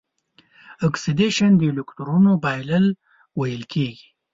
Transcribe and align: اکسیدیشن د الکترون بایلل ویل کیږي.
اکسیدیشن 0.87 1.51
د 1.57 1.61
الکترون 1.71 2.23
بایلل 2.43 2.85
ویل 3.39 3.63
کیږي. 3.73 4.07